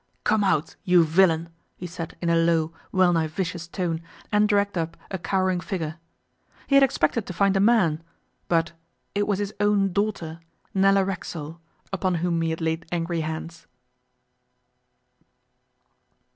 'Come 0.23 0.43
out, 0.43 0.77
you 0.83 1.03
villain!' 1.03 1.49
he 1.77 1.85
said 1.85 2.17
in 2.23 2.31
a 2.31 2.35
low, 2.35 2.73
well 2.91 3.13
nigh 3.13 3.27
vicious 3.27 3.67
tone, 3.67 4.01
and 4.31 4.49
dragged 4.49 4.75
up 4.75 4.97
a 5.11 5.19
cowering 5.19 5.59
figure. 5.59 5.99
He 6.65 6.73
had 6.73 6.81
expected 6.83 7.27
to 7.27 7.33
find 7.33 7.55
a 7.55 7.59
man, 7.59 8.01
but 8.47 8.71
it 9.13 9.27
was 9.27 9.37
his 9.37 9.53
own 9.59 9.93
daughter, 9.93 10.39
Nella 10.73 11.05
Racksole, 11.05 11.61
upon 11.93 12.15
whom 12.15 12.41
he 12.41 12.49
had 12.49 12.61
laid 12.61 12.87
angry 12.91 13.21
hands. 13.21 13.67